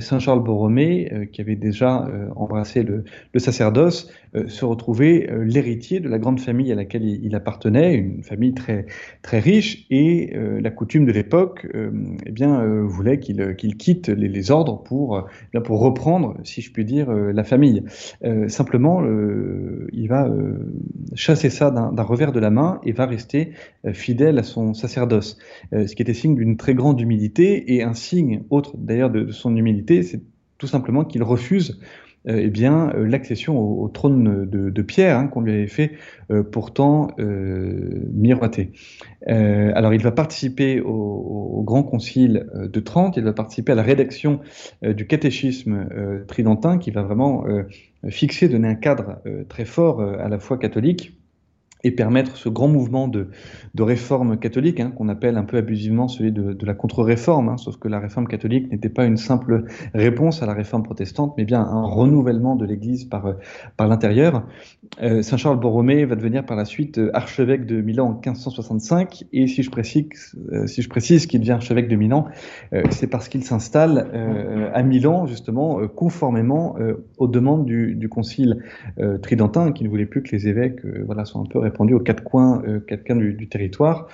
Saint 0.00 0.18
Charles 0.18 0.42
Borromée, 0.42 1.28
qui 1.32 1.42
avait 1.42 1.56
déjà 1.56 2.08
embrassé 2.36 2.82
le, 2.82 3.04
sacerdoce, 3.38 4.10
se 4.46 4.64
retrouvait 4.64 5.28
l'héritier 5.44 6.00
de 6.00 6.08
la 6.08 6.18
grande 6.18 6.40
famille 6.40 6.72
à 6.72 6.74
laquelle 6.74 7.04
il, 7.04 7.34
appartenait, 7.34 7.94
une 7.94 8.22
famille 8.22 8.54
très, 8.54 8.86
très 9.20 9.40
riche, 9.40 9.84
et 9.90 10.32
la 10.34 10.70
coutume 10.70 11.04
de 11.04 11.12
l'époque 11.12 11.66
eh 12.24 12.30
bien, 12.32 12.64
voulait 12.84 13.18
qu'il 13.18 13.76
quitte 13.76 14.08
les, 14.08 14.50
ordres 14.50 14.82
pour, 14.82 15.28
pour 15.64 15.80
reprendre, 15.80 16.38
si 16.44 16.62
je 16.62 16.72
puis 16.72 16.86
dire, 16.86 17.12
la 17.12 17.44
famille. 17.44 17.82
simplement, 18.48 19.02
euh, 19.02 19.88
il 19.92 20.08
va 20.08 20.26
euh, 20.26 20.72
chasser 21.14 21.50
ça 21.50 21.70
d'un 21.70 22.02
revers 22.02 22.32
de 22.32 22.40
la 22.40 22.50
main 22.50 22.80
et 22.84 22.92
va 22.92 23.06
rester 23.06 23.52
euh, 23.84 23.92
fidèle 23.92 24.38
à 24.38 24.42
son 24.42 24.74
sacerdoce. 24.74 25.38
ce 25.72 25.94
qui 25.94 26.02
était 26.02 26.14
signe 26.14 26.34
d'une 26.34 26.56
très 26.56 26.74
grande 26.74 27.00
humilité 27.00 27.74
et 27.74 27.82
un 27.82 27.94
signe 27.94 28.42
autre 28.50 28.76
d'ailleurs 28.76 29.10
de, 29.10 29.30
son 29.30 29.56
humilité, 29.56 29.63
c'est 30.02 30.22
tout 30.58 30.66
simplement 30.66 31.04
qu'il 31.04 31.22
refuse 31.22 31.80
eh 32.26 32.48
bien 32.48 32.90
l'accession 32.96 33.58
au, 33.58 33.86
trône 33.88 34.48
de, 34.48 34.82
Pierre 34.82 35.18
hein, 35.18 35.26
qu'on 35.26 35.42
lui 35.42 35.52
avait 35.52 35.66
fait 35.66 35.92
pourtant 36.52 37.08
miroiter. 37.18 38.72
alors 39.26 39.92
il 39.92 40.02
va 40.02 40.10
participer 40.10 40.80
au, 40.80 41.62
grand 41.66 41.82
concile 41.82 42.46
de 42.54 42.80
Trente, 42.80 43.18
il 43.18 43.24
va 43.24 43.34
participer 43.34 43.72
à 43.72 43.74
la 43.74 43.82
rédaction 43.82 44.40
du 44.82 45.06
catéchisme 45.06 45.86
tridentin 46.26 46.78
qui 46.78 46.90
va 46.90 47.02
vraiment 47.02 47.44
fixé, 48.10 48.48
donner 48.48 48.68
un 48.68 48.74
cadre 48.74 49.18
euh, 49.26 49.44
très 49.44 49.64
fort 49.64 50.00
euh, 50.00 50.16
à 50.18 50.28
la 50.28 50.38
foi 50.38 50.58
catholique. 50.58 51.18
Et 51.84 51.90
permettre 51.90 52.36
ce 52.36 52.48
grand 52.48 52.68
mouvement 52.68 53.08
de, 53.08 53.28
réforme 53.78 54.38
catholique, 54.38 54.80
hein, 54.80 54.90
qu'on 54.90 55.08
appelle 55.08 55.36
un 55.36 55.44
peu 55.44 55.58
abusivement 55.58 56.08
celui 56.08 56.32
de, 56.32 56.56
la 56.64 56.74
contre-réforme, 56.74 57.50
hein, 57.50 57.56
sauf 57.56 57.76
que 57.76 57.88
la 57.88 58.00
réforme 58.00 58.26
catholique 58.26 58.70
n'était 58.72 58.88
pas 58.88 59.04
une 59.04 59.18
simple 59.18 59.64
réponse 59.94 60.42
à 60.42 60.46
la 60.46 60.54
réforme 60.54 60.82
protestante, 60.82 61.34
mais 61.36 61.44
bien 61.44 61.60
un 61.60 61.84
renouvellement 61.84 62.56
de 62.56 62.64
l'Église 62.64 63.04
par, 63.04 63.34
par 63.76 63.88
l'intérieur. 63.88 64.44
Euh, 65.02 65.22
Saint 65.22 65.36
Charles 65.36 65.60
Borromée 65.60 66.04
va 66.04 66.16
devenir 66.16 66.44
par 66.44 66.56
la 66.56 66.64
suite 66.64 66.98
euh, 66.98 67.10
archevêque 67.14 67.66
de 67.66 67.80
Milan 67.80 68.06
en 68.06 68.12
1565, 68.12 69.24
et 69.32 69.46
si 69.46 69.62
je 69.62 69.70
précise, 69.70 70.04
euh, 70.52 71.26
qu'il 71.28 71.40
devient 71.40 71.52
archevêque 71.52 71.88
de 71.88 71.96
Milan, 71.96 72.26
euh, 72.72 72.82
c'est 72.90 73.06
parce 73.06 73.28
qu'il 73.28 73.44
s'installe 73.44 74.10
euh, 74.14 74.70
à 74.72 74.82
Milan, 74.82 75.26
justement, 75.26 75.86
conformément 75.88 76.76
aux 77.18 77.28
demandes 77.28 77.64
du, 77.64 78.08
concile 78.08 78.64
tridentin, 79.22 79.72
qui 79.72 79.84
ne 79.84 79.88
voulait 79.88 80.06
plus 80.06 80.22
que 80.22 80.34
les 80.34 80.48
évêques 80.48 80.80
soient 81.24 81.40
un 81.40 81.44
peu 81.44 81.58
répandu 81.74 81.94
aux 81.94 82.00
quatre 82.00 82.22
coins, 82.22 82.62
euh, 82.66 82.78
quatre 82.80 83.04
du, 83.14 83.48
territoire. 83.48 84.08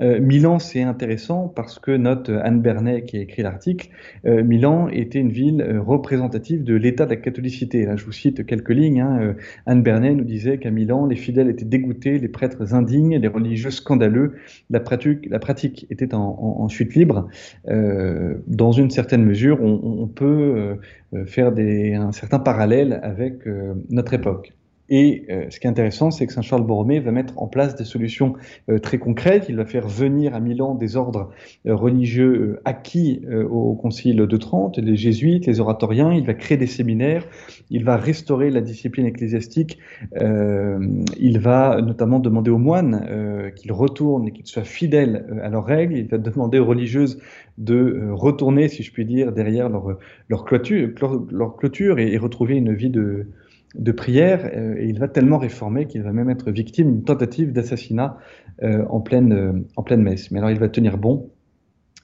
Euh, 0.00 0.20
Milan, 0.20 0.58
c'est 0.58 0.82
intéressant 0.82 1.46
parce 1.46 1.78
que 1.78 1.92
note 1.92 2.28
Anne 2.28 2.60
Bernet 2.60 3.04
qui 3.04 3.16
a 3.16 3.20
écrit 3.20 3.42
l'article, 3.42 3.90
euh, 4.26 4.42
Milan 4.42 4.88
était 4.88 5.20
une 5.20 5.30
ville 5.30 5.62
euh, 5.62 5.80
représentative 5.80 6.64
de 6.64 6.74
l'état 6.74 7.04
de 7.04 7.10
la 7.10 7.16
catholicité. 7.16 7.86
Là, 7.86 7.94
je 7.94 8.04
vous 8.04 8.12
cite 8.12 8.44
quelques 8.44 8.70
lignes. 8.70 9.00
Hein. 9.00 9.18
Euh, 9.20 9.32
Anne 9.66 9.82
Bernet 9.82 10.14
nous 10.14 10.24
disait 10.24 10.58
qu'à 10.58 10.72
Milan, 10.72 11.06
les 11.06 11.14
fidèles 11.14 11.48
étaient 11.48 11.64
dégoûtés, 11.64 12.18
les 12.18 12.28
prêtres 12.28 12.74
indignes, 12.74 13.18
les 13.18 13.28
religieux 13.28 13.70
scandaleux. 13.70 14.34
La 14.70 14.80
pratique, 14.80 15.86
était 15.90 16.14
en, 16.14 16.68
chute 16.68 16.94
libre. 16.94 17.28
dans 17.66 18.72
une 18.72 18.90
certaine 18.90 19.24
mesure, 19.24 19.62
on, 19.62 20.06
peut 20.08 20.78
faire 21.26 21.52
un 21.56 22.12
certain 22.12 22.38
parallèle 22.38 23.00
avec 23.02 23.46
notre 23.90 24.14
époque. 24.14 24.52
Et 24.90 25.24
euh, 25.30 25.46
ce 25.48 25.58
qui 25.60 25.66
est 25.66 25.70
intéressant, 25.70 26.10
c'est 26.10 26.26
que 26.26 26.32
Saint 26.32 26.42
Charles 26.42 26.66
Borromée 26.66 27.00
va 27.00 27.10
mettre 27.10 27.40
en 27.40 27.46
place 27.46 27.74
des 27.74 27.84
solutions 27.84 28.34
euh, 28.68 28.78
très 28.78 28.98
concrètes. 28.98 29.46
Il 29.48 29.56
va 29.56 29.64
faire 29.64 29.88
venir 29.88 30.34
à 30.34 30.40
Milan 30.40 30.74
des 30.74 30.96
ordres 30.96 31.30
euh, 31.66 31.74
religieux 31.74 32.34
euh, 32.34 32.60
acquis 32.66 33.22
euh, 33.26 33.44
au 33.48 33.74
Concile 33.74 34.16
de 34.16 34.36
Trente, 34.36 34.76
les 34.78 34.96
jésuites, 34.96 35.46
les 35.46 35.60
oratoriens. 35.60 36.12
Il 36.12 36.26
va 36.26 36.34
créer 36.34 36.58
des 36.58 36.66
séminaires. 36.66 37.24
Il 37.70 37.84
va 37.84 37.96
restaurer 37.96 38.50
la 38.50 38.60
discipline 38.60 39.06
ecclésiastique. 39.06 39.78
Euh, 40.20 40.78
il 41.18 41.38
va 41.38 41.80
notamment 41.80 42.18
demander 42.18 42.50
aux 42.50 42.58
moines 42.58 43.52
qu'ils 43.56 43.72
retournent 43.72 44.28
et 44.28 44.32
qu'ils 44.32 44.46
soient 44.46 44.64
fidèles 44.64 45.40
à 45.42 45.48
leurs 45.48 45.64
règles. 45.64 45.96
Il 45.96 46.08
va 46.08 46.18
demander 46.34 46.58
aux 46.58 46.66
religieuses 46.66 47.18
de 47.56 48.10
retourner, 48.10 48.68
si 48.68 48.82
je 48.82 48.92
puis 48.92 49.06
dire, 49.06 49.32
derrière 49.32 49.68
leur, 49.68 49.96
leur 50.28 50.44
clôture, 50.44 50.90
leur 51.30 51.56
clôture 51.56 51.98
et 51.98 52.16
retrouver 52.18 52.56
une 52.56 52.74
vie 52.74 52.90
de 52.90 53.28
de 53.74 53.92
prière 53.92 54.50
euh, 54.54 54.76
et 54.78 54.86
il 54.86 54.98
va 54.98 55.08
tellement 55.08 55.38
réformer 55.38 55.86
qu'il 55.86 56.02
va 56.02 56.12
même 56.12 56.30
être 56.30 56.50
victime 56.50 56.92
d'une 56.92 57.04
tentative 57.04 57.52
d'assassinat 57.52 58.18
euh, 58.62 58.84
en, 58.88 59.00
pleine, 59.00 59.32
euh, 59.32 59.52
en 59.76 59.82
pleine 59.82 60.02
messe. 60.02 60.30
Mais 60.30 60.38
alors 60.38 60.50
il 60.50 60.58
va 60.58 60.68
tenir 60.68 60.96
bon 60.96 61.30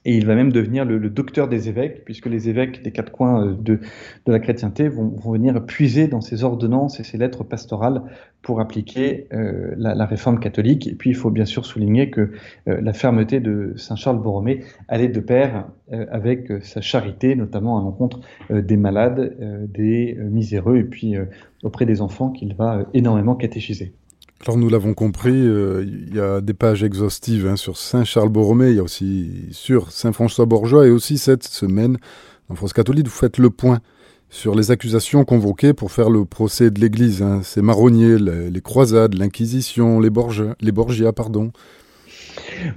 et 0.03 0.17
il 0.17 0.25
va 0.25 0.33
même 0.33 0.51
devenir 0.51 0.83
le, 0.83 1.09
docteur 1.09 1.47
des 1.47 1.69
évêques, 1.69 2.03
puisque 2.05 2.25
les 2.25 2.49
évêques 2.49 2.81
des 2.81 2.91
quatre 2.91 3.11
coins 3.11 3.45
euh, 3.45 3.53
de, 3.53 3.79
de 4.25 4.31
la 4.31 4.39
chrétienté 4.39 4.87
vont, 4.87 5.09
vont, 5.09 5.33
venir 5.33 5.63
puiser 5.65 6.07
dans 6.07 6.21
ses 6.21 6.43
ordonnances 6.43 6.99
et 6.99 7.03
ses 7.03 7.17
lettres 7.17 7.43
pastorales 7.43 8.01
pour 8.41 8.59
appliquer 8.61 9.27
euh, 9.33 9.73
la, 9.77 10.05
réforme 10.05 10.39
catholique. 10.39 10.87
Et 10.87 10.95
puis 10.95 11.11
il 11.11 11.15
faut 11.15 11.29
bien 11.29 11.45
sûr 11.45 11.65
souligner 11.65 12.09
que 12.09 12.31
euh, 12.67 12.81
la 12.81 12.93
fermeté 12.93 13.39
de 13.39 13.73
Saint 13.77 13.95
Charles 13.95 14.21
Borromée 14.21 14.63
allait 14.87 15.07
de 15.07 15.19
pair 15.19 15.67
avec 16.09 16.49
sa 16.61 16.79
charité, 16.79 17.35
notamment 17.35 17.77
à 17.77 17.81
l'encontre 17.81 18.21
des 18.49 18.77
malades, 18.77 19.35
des 19.67 20.17
miséreux, 20.17 20.77
et 20.77 20.83
puis 20.85 21.15
auprès 21.63 21.85
des 21.85 22.01
enfants 22.01 22.29
qu'il 22.29 22.55
va 22.55 22.85
énormément 22.93 23.35
catéchiser. 23.35 23.93
Alors 24.43 24.57
nous 24.57 24.69
l'avons 24.69 24.95
compris, 24.95 25.35
euh, 25.35 25.85
il 25.85 26.15
y 26.15 26.19
a 26.19 26.41
des 26.41 26.55
pages 26.55 26.83
exhaustives 26.83 27.45
hein, 27.45 27.55
sur 27.55 27.77
Saint 27.77 28.03
Charles 28.03 28.29
Borromée, 28.29 28.71
il 28.71 28.77
y 28.77 28.79
a 28.79 28.83
aussi 28.83 29.29
sur 29.51 29.91
Saint 29.91 30.13
François 30.13 30.47
Borgeois 30.47 30.87
et 30.87 30.89
aussi 30.89 31.19
cette 31.19 31.43
semaine 31.43 31.97
en 32.49 32.55
France 32.55 32.73
catholique, 32.73 33.05
vous 33.05 33.13
faites 33.13 33.37
le 33.37 33.51
point 33.51 33.81
sur 34.31 34.55
les 34.55 34.71
accusations 34.71 35.23
convoquées 35.25 35.73
pour 35.73 35.91
faire 35.91 36.09
le 36.09 36.25
procès 36.25 36.71
de 36.71 36.79
l'Église. 36.79 37.21
Hein. 37.21 37.41
Ces 37.43 37.61
marronniers, 37.61 38.17
les, 38.17 38.49
les 38.49 38.61
croisades, 38.61 39.13
l'Inquisition, 39.13 39.99
les, 39.99 40.09
Borgia, 40.09 40.55
les 40.59 40.71
Borgia, 40.71 41.13
pardon. 41.13 41.51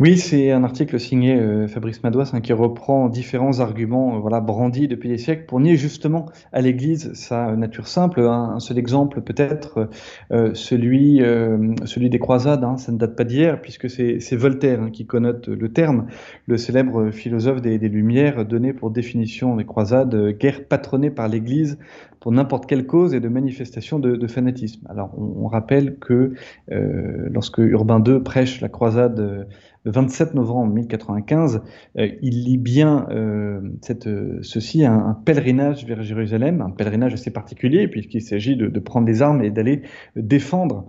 Oui, 0.00 0.18
c'est 0.18 0.50
un 0.50 0.64
article 0.64 0.98
signé 0.98 1.34
euh, 1.34 1.68
Fabrice 1.68 2.02
Madouas 2.02 2.30
hein, 2.32 2.40
qui 2.40 2.52
reprend 2.52 3.08
différents 3.08 3.60
arguments 3.60 4.16
euh, 4.16 4.18
voilà, 4.18 4.40
brandis 4.40 4.88
depuis 4.88 5.08
des 5.08 5.18
siècles 5.18 5.44
pour 5.46 5.60
nier 5.60 5.76
justement 5.76 6.26
à 6.52 6.60
l'Église 6.60 7.12
sa 7.14 7.54
nature 7.54 7.86
simple. 7.86 8.20
Un, 8.20 8.54
un 8.54 8.60
seul 8.60 8.78
exemple 8.78 9.20
peut-être, 9.20 9.90
euh, 10.32 10.54
celui, 10.54 11.20
des 11.20 12.18
croisades, 12.18 12.64
hein, 12.64 12.76
ça 12.78 12.92
ne 12.92 12.98
date 12.98 13.16
pas 13.16 13.24
d'hier 13.24 13.60
puisque 13.60 13.90
c'est 13.90 14.36
Voltaire 14.36 14.82
hein, 14.82 14.90
qui 14.90 15.06
connote 15.06 15.48
le 15.48 15.72
terme, 15.72 16.06
le 16.46 16.56
célèbre 16.56 17.10
philosophe 17.10 17.60
des, 17.60 17.78
Lumières 17.84 18.46
donné 18.46 18.72
pour 18.72 18.90
définition 18.90 19.56
des 19.56 19.66
croisades, 19.66 20.30
guerre 20.38 20.64
patronnée 20.64 21.10
par 21.10 21.28
l'Église 21.28 21.78
pour 22.24 22.32
n'importe 22.32 22.64
quelle 22.64 22.86
cause 22.86 23.12
et 23.12 23.20
de 23.20 23.28
manifestation 23.28 23.98
de, 23.98 24.26
fanatisme. 24.26 24.80
Alors 24.88 25.10
on, 25.18 25.44
on 25.44 25.46
rappelle 25.46 25.98
que 25.98 26.32
euh, 26.72 27.28
lorsque 27.30 27.58
Urbain 27.58 28.02
II 28.02 28.20
prêche 28.20 28.62
la 28.62 28.70
croisade 28.70 29.20
euh, 29.20 29.44
le 29.84 29.90
27 29.90 30.34
novembre 30.34 30.72
1095, 30.72 31.62
euh, 31.98 32.08
il 32.22 32.44
lit 32.44 32.56
bien 32.56 33.06
euh, 33.10 33.60
euh, 34.06 34.38
ceci 34.40 34.84
un, 34.86 35.18
pèlerinage 35.26 35.84
vers 35.84 36.02
Jérusalem, 36.02 36.62
un 36.62 36.70
pèlerinage 36.70 37.12
assez 37.12 37.30
particulier 37.30 37.88
puisqu'il 37.88 38.22
s'agit 38.22 38.56
de, 38.56 38.68
de, 38.68 38.80
prendre 38.80 39.06
des 39.06 39.20
armes 39.20 39.42
et 39.42 39.50
d'aller 39.50 39.82
défendre 40.16 40.88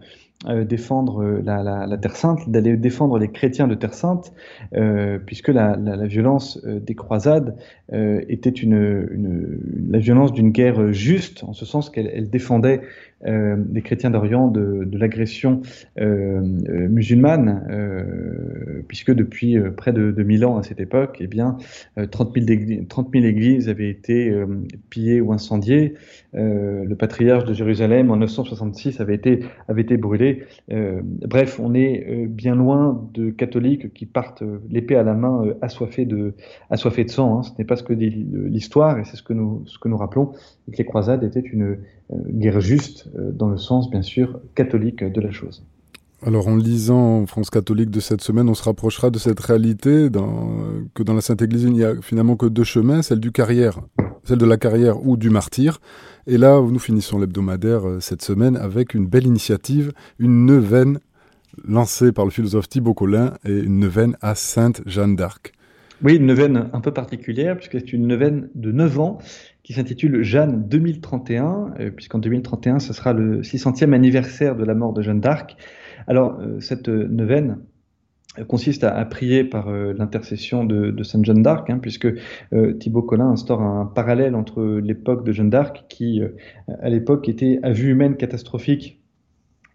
défendre 0.68 1.42
la, 1.44 1.64
la, 1.64 1.88
la, 1.88 1.98
Terre 1.98 2.16
Sainte, 2.16 2.50
d'aller 2.50 2.78
défendre 2.78 3.18
les 3.18 3.30
chrétiens 3.30 3.68
de 3.68 3.76
Terre 3.76 3.94
Sainte, 3.94 4.34
euh, 4.76 5.18
puisque 5.18 5.50
la, 5.50 5.76
la, 5.76 6.06
violence 6.06 6.60
euh, 6.66 6.80
des 6.80 6.96
croisades 6.96 7.56
euh, 7.94 8.22
était 8.30 8.50
une, 8.50 9.08
une, 9.12 9.60
la 9.90 10.00
violence 10.00 10.34
d'une 10.34 10.52
guerre 10.52 10.92
juste, 10.92 11.44
en 11.44 11.54
ce 11.54 11.66
sens 11.66 11.90
qu'elle 11.90 12.30
défendait 12.30 12.82
euh, 13.26 13.56
les 13.72 13.82
chrétiens 13.82 14.10
d'Orient 14.10 14.48
de, 14.48 14.84
de 14.86 14.98
l'agression 14.98 15.62
euh, 16.00 16.42
musulmane, 16.90 17.64
puisque 18.88 19.14
depuis 19.14 19.58
près 19.76 19.94
de, 19.94 20.12
de 20.12 20.24
1000 20.24 20.46
ans 20.46 20.58
à 20.58 20.64
cette 20.64 20.80
époque, 20.80 21.18
eh 21.20 21.28
bien, 21.28 21.58
30 22.12 22.34
000, 22.36 22.48
églises, 22.48 22.88
30 22.88 23.10
000 23.14 23.26
églises 23.26 23.70
avaient 23.70 23.90
été 23.90 24.34
pillées 24.90 25.22
ou 25.22 25.34
incendiées. 25.34 25.96
le 26.34 26.94
patriarche 26.96 27.46
de 27.46 27.54
Jérusalem 27.54 28.12
en 28.12 28.18
966 28.18 29.00
avait 29.02 29.16
été, 29.16 29.40
avait 29.68 29.82
été 29.82 29.98
brûlé. 29.98 30.44
bref, 30.70 31.60
on 31.60 31.74
est 31.74 32.28
bien 32.28 32.56
loin 32.56 33.08
de 33.14 33.30
catholiques 33.30 33.94
qui 33.94 34.06
partent 34.06 34.44
l'épée 34.70 34.96
à 34.96 35.04
la 35.04 35.14
main 35.14 35.46
assoiffés 35.62 36.06
de, 36.06 36.34
assoiffés 36.70 37.04
de 37.04 37.10
sang. 37.10 37.40
Hein. 37.40 37.44
Ce 37.44 37.52
n'est 37.58 37.66
pas 37.66 37.76
ce 37.76 37.84
que 37.84 37.94
dit 37.94 38.10
l'histoire, 38.10 39.00
et 39.00 39.04
c'est 39.06 39.18
ce 39.18 39.24
que 39.24 39.34
nous, 39.34 39.64
ce 39.66 39.80
que 39.80 39.88
nous 39.88 39.98
rappelons, 39.98 40.34
que 40.72 40.78
les 40.78 40.86
croisades 40.86 41.24
étaient 41.24 41.40
une 41.40 41.78
euh, 42.14 42.18
guerre 42.30 42.60
juste, 42.60 43.10
euh, 43.15 43.15
dans 43.18 43.50
le 43.50 43.58
sens, 43.58 43.90
bien 43.90 44.02
sûr, 44.02 44.40
catholique 44.56 45.04
de 45.04 45.22
la 45.22 45.32
chose. 45.32 45.64
Alors 46.26 46.48
en 46.48 46.56
lisant 46.56 47.26
France 47.28 47.50
catholique 47.50 47.92
de 47.92 48.00
cette 48.00 48.22
semaine, 48.22 48.50
on 48.50 48.56
se 48.56 48.64
rapprochera 48.64 49.10
de 49.10 49.20
cette 49.20 49.40
réalité 49.40 50.10
dans, 50.10 50.50
que 50.94 51.04
dans 51.04 51.14
la 51.14 51.22
Sainte 51.22 51.42
Église, 51.42 51.64
il 51.64 51.74
n'y 51.74 51.84
a 51.84 52.02
finalement 52.02 52.36
que 52.36 52.46
deux 52.48 52.64
chemins, 52.64 53.02
celle 53.02 53.20
du 53.20 53.32
carrière, 53.32 53.80
celle 54.24 54.40
de 54.40 54.46
la 54.46 54.58
carrière 54.58 55.06
ou 55.06 55.18
du 55.18 55.30
martyr. 55.30 55.80
Et 56.26 56.38
là, 56.38 56.60
nous 56.62 56.80
finissons 56.80 57.20
l'hebdomadaire 57.20 57.88
euh, 57.88 58.00
cette 58.00 58.24
semaine 58.24 58.58
avec 58.58 58.94
une 58.94 59.06
belle 59.06 59.28
initiative, 59.28 59.92
une 60.18 60.46
neuvaine 60.46 61.00
lancée 61.68 62.12
par 62.12 62.26
le 62.26 62.32
philosophe 62.32 62.70
Thibaut 62.70 62.94
Collin 62.94 63.34
et 63.46 63.60
une 63.60 63.80
neuvaine 63.80 64.18
à 64.22 64.34
Sainte 64.34 64.82
Jeanne 64.86 65.16
d'Arc. 65.16 65.54
Oui, 66.04 66.16
une 66.16 66.26
neuvaine 66.26 66.70
un 66.74 66.82
peu 66.82 66.92
particulière, 66.92 67.56
puisque 67.56 67.80
c'est 67.80 67.94
une 67.94 68.08
neuvaine 68.08 68.50
de 68.56 68.72
9 68.72 69.00
ans 69.00 69.20
qui 69.66 69.74
s'intitule 69.74 70.24
Jeanne 70.24 70.70
2031, 70.70 71.74
euh, 71.80 71.92
puisqu'en 71.92 72.20
2031, 72.20 72.80
ce 72.80 72.94
sera 72.94 73.12
le 73.12 73.42
600e 73.42 73.92
anniversaire 73.94 74.56
de 74.56 74.64
la 74.64 74.76
mort 74.76 74.94
de 74.94 75.02
Jeanne 75.02 75.20
d'Arc. 75.20 75.58
Alors, 76.08 76.40
euh, 76.40 76.62
cette 76.62 76.88
neuvaine 76.88 77.58
consiste 78.44 78.84
à, 78.84 79.04
prier 79.06 79.44
par 79.44 79.70
euh, 79.70 79.94
l'intercession 79.98 80.66
de, 80.66 81.04
Sainte 81.04 81.26
Jeanne 81.26 81.42
d'Arc, 81.42 81.70
hein, 81.70 81.80
puisque 81.82 82.08
euh, 82.54 82.74
Thibaut 82.74 83.02
Collin 83.02 83.30
instaure 83.30 83.62
un 83.62 83.86
parallèle 83.86 84.36
entre 84.36 84.80
l'époque 84.84 85.26
de 85.26 85.32
Jeanne 85.32 85.50
d'Arc, 85.50 85.86
qui 85.88 86.22
euh, 86.22 86.30
à 86.82 86.90
l'époque 86.90 87.30
était 87.30 87.60
à 87.64 87.72
vue 87.72 87.92
humaine 87.92 88.18
catastrophique, 88.18 89.02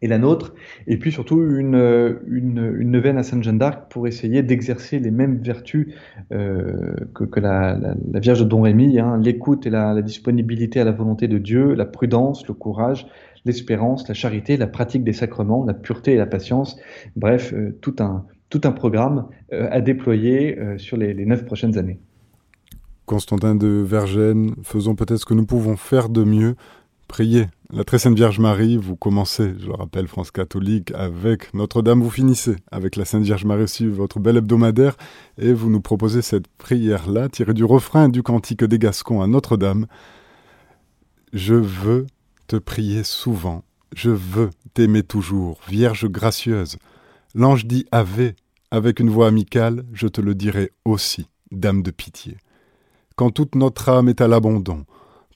et 0.02 0.09
la 0.09 0.19
nôtre, 0.19 0.54
et 0.87 0.97
puis 0.97 1.12
surtout 1.12 1.42
une, 1.42 2.19
une, 2.26 2.75
une 2.78 2.90
neuvaine 2.90 3.19
à 3.19 3.23
Sainte 3.23 3.42
Jeanne 3.42 3.59
d'Arc 3.59 3.90
pour 3.90 4.07
essayer 4.07 4.42
d'exercer 4.42 4.99
les 4.99 5.11
mêmes 5.11 5.38
vertus 5.42 5.95
euh, 6.33 6.95
que, 7.14 7.25
que 7.25 7.40
la, 7.40 7.78
Vierge 8.14 8.40
de 8.40 8.45
Don 8.45 8.62
Rémy, 8.62 8.99
hein, 8.99 9.19
l'écoute 9.23 9.66
et 9.66 9.71
la, 9.71 10.00
disponibilité 10.00 10.80
à 10.80 10.85
la 10.85 10.92
volonté 10.92 11.28
de 11.28 11.38
Dieu, 11.38 11.75
la 11.75 11.85
prudence, 11.85 12.47
le 12.49 12.54
courage, 12.54 13.07
l'espérance, 13.45 14.09
la 14.09 14.14
charité, 14.14 14.57
la 14.57 14.66
pratique 14.66 15.04
des 15.04 15.12
sacrements, 15.12 15.64
la 15.64 15.75
pureté 15.75 16.12
et 16.12 16.16
la 16.16 16.26
patience, 16.26 16.78
bref, 17.16 17.52
euh, 17.52 17.76
tout, 17.80 17.97
un, 18.00 18.25
tout 18.49 18.61
un 18.64 18.73
programme 18.73 19.26
euh, 19.52 19.69
à 19.71 19.80
déployer 19.80 20.59
euh, 20.59 20.78
sur 20.78 20.97
les, 20.97 21.12
les 21.12 21.26
neuf 21.26 21.45
prochaines 21.45 21.76
années. 21.76 22.00
Constantin 23.04 23.57
de 23.57 23.66
Vergennes, 23.66 24.54
faisons 24.62 24.95
peut-être 24.95 25.19
ce 25.19 25.25
que 25.25 25.35
nous 25.35 25.47
pouvons 25.47 25.76
faire 25.76 26.09
de 26.11 26.23
mieux 26.23 26.54
priez 27.10 27.48
la 27.72 27.82
très 27.82 27.98
sainte 27.98 28.14
Vierge 28.14 28.38
Marie, 28.38 28.76
vous 28.76 28.94
commencez, 28.94 29.54
je 29.58 29.66
le 29.66 29.74
rappelle, 29.74 30.06
France 30.06 30.30
catholique, 30.30 30.92
avec 30.92 31.52
Notre-Dame, 31.54 32.00
vous 32.02 32.10
finissez 32.10 32.54
avec 32.70 32.94
la 32.94 33.04
Sainte 33.04 33.24
Vierge 33.24 33.44
Marie 33.44 33.64
aussi, 33.64 33.84
votre 33.86 34.20
bel 34.20 34.36
hebdomadaire, 34.36 34.96
et 35.36 35.52
vous 35.52 35.70
nous 35.70 35.80
proposez 35.80 36.22
cette 36.22 36.46
prière-là, 36.46 37.28
tirée 37.28 37.52
du 37.52 37.64
refrain 37.64 38.08
du 38.08 38.22
cantique 38.22 38.62
des 38.62 38.78
Gascons 38.78 39.22
à 39.22 39.26
Notre-Dame. 39.26 39.86
Je 41.32 41.56
veux 41.56 42.06
te 42.46 42.54
prier 42.54 43.02
souvent, 43.02 43.64
je 43.94 44.10
veux 44.10 44.50
t'aimer 44.74 45.02
toujours, 45.02 45.58
Vierge 45.68 46.08
gracieuse. 46.08 46.78
L'ange 47.34 47.66
dit 47.66 47.86
Ave, 47.90 48.34
avec 48.70 49.00
une 49.00 49.10
voix 49.10 49.26
amicale, 49.26 49.84
je 49.92 50.06
te 50.06 50.20
le 50.20 50.36
dirai 50.36 50.70
aussi, 50.84 51.26
Dame 51.50 51.82
de 51.82 51.90
pitié. 51.90 52.36
Quand 53.16 53.30
toute 53.30 53.56
notre 53.56 53.88
âme 53.88 54.08
est 54.08 54.20
à 54.20 54.28
l'abandon, 54.28 54.84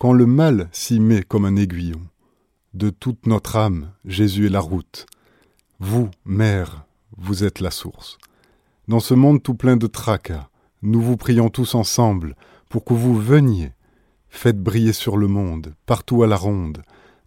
quand 0.04 0.12
le 0.12 0.26
mal 0.26 0.68
s'y 0.70 1.00
met 1.00 1.22
comme 1.22 1.46
un 1.46 1.56
aiguillon, 1.56 2.02
de 2.74 2.90
toute 2.90 3.26
notre 3.26 3.56
âme, 3.56 3.90
Jésus 4.04 4.44
est 4.44 4.50
la 4.50 4.60
route. 4.60 5.06
Vous, 5.80 6.10
Mère, 6.26 6.84
vous 7.16 7.42
êtes 7.42 7.60
la 7.60 7.70
source. 7.70 8.18
Dans 8.86 9.00
ce 9.00 9.14
monde 9.14 9.42
tout 9.42 9.54
plein 9.54 9.78
de 9.78 9.86
tracas, 9.86 10.50
nous 10.82 11.00
vous 11.00 11.16
prions 11.16 11.48
tous 11.48 11.74
ensemble 11.74 12.36
pour 12.68 12.84
que 12.84 12.92
vous 12.92 13.18
veniez. 13.18 13.72
Faites 14.28 14.62
briller 14.62 14.92
sur 14.92 15.16
le 15.16 15.26
monde, 15.26 15.72
partout 15.86 16.22
à 16.22 16.26
la 16.26 16.36
ronde, 16.36 16.82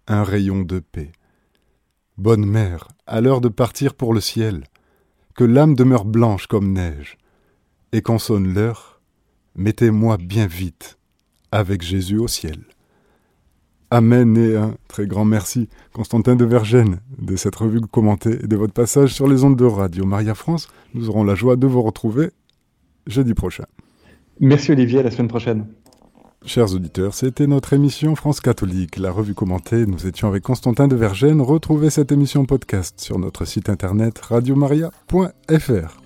un 0.05 0.24
rayon 0.24 0.62
de 0.62 0.77
paix. 0.77 1.12
Bonne 2.19 2.46
Mère, 2.46 2.89
à 3.07 3.22
l'heure 3.22 3.41
de 3.41 3.50
partir 3.50 3.96
pour 3.96 4.13
le 4.13 4.22
ciel, 4.22 4.65
que 5.34 5.43
l'âme 5.43 5.74
demeure 5.74 6.05
blanche 6.05 6.46
comme 6.46 6.74
neige, 6.74 7.17
et 7.91 8.03
quand 8.03 8.19
sonne 8.19 8.53
l'heure, 8.53 9.01
mettez-moi 9.55 10.17
bien 10.17 10.46
vite 10.46 10.96
avec 11.51 11.81
Jésus 11.81 12.17
au 12.17 12.27
ciel. 12.27 12.59
Amen 13.89 14.35
et 14.37 14.57
un 14.57 14.75
très 14.89 15.07
grand 15.07 15.23
merci, 15.23 15.69
Constantin 15.93 16.35
de 16.35 16.43
Vergène, 16.43 16.99
de 17.19 17.37
cette 17.37 17.55
revue 17.55 17.79
commentée 17.79 18.37
et 18.43 18.47
de 18.47 18.55
votre 18.57 18.73
passage 18.73 19.13
sur 19.13 19.27
les 19.27 19.45
ondes 19.45 19.55
de 19.55 19.63
Radio 19.63 20.05
Maria 20.05 20.35
France. 20.35 20.67
Nous 20.93 21.09
aurons 21.09 21.23
la 21.23 21.35
joie 21.35 21.55
de 21.55 21.67
vous 21.67 21.81
retrouver 21.81 22.31
jeudi 23.05 23.33
prochain. 23.33 23.63
Merci 24.41 24.71
Olivier, 24.71 24.99
à 24.99 25.03
la 25.03 25.11
semaine 25.11 25.29
prochaine. 25.29 25.65
Chers 26.45 26.73
auditeurs, 26.73 27.13
c'était 27.13 27.47
notre 27.47 27.73
émission 27.73 28.15
France 28.15 28.41
catholique, 28.41 28.97
la 28.97 29.11
revue 29.11 29.33
commentée. 29.33 29.85
Nous 29.85 30.05
étions 30.05 30.27
avec 30.27 30.43
Constantin 30.43 30.87
de 30.87 30.95
Vergène. 30.95 31.41
Retrouvez 31.41 31.89
cette 31.89 32.11
émission 32.11 32.45
podcast 32.45 32.99
sur 32.99 33.19
notre 33.19 33.45
site 33.45 33.69
internet 33.69 34.19
radiomaria.fr. 34.19 36.01